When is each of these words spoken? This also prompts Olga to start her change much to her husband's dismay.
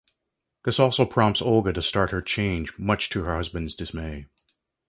This 0.65 0.79
also 0.79 1.05
prompts 1.05 1.43
Olga 1.43 1.73
to 1.73 1.81
start 1.83 2.09
her 2.09 2.23
change 2.23 2.75
much 2.79 3.07
to 3.11 3.21
her 3.25 3.35
husband's 3.35 3.75
dismay. 3.75 4.25